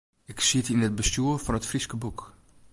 [0.31, 2.19] Ik siet yn it bestjoer fan It Fryske Boek.